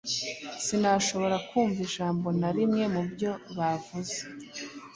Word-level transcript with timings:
Sinashoboraga 0.65 1.39
kumva 1.49 1.77
ijambo 1.87 2.27
na 2.39 2.49
rimwe 2.55 2.83
mubyo 2.93 3.31
bavuze. 3.57 4.17